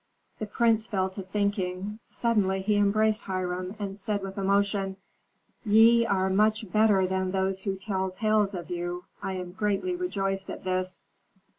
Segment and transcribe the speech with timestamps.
[0.39, 4.97] The prince fell to thinking; suddenly he embraced Hiram, and said with emotion,
[5.63, 9.05] "Ye are much better than those who tell tales of you.
[9.21, 11.01] I am greatly rejoiced at this."